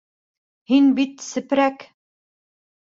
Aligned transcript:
Һин 0.71 0.89
бит 1.01 1.23
сепрәк! 1.27 1.89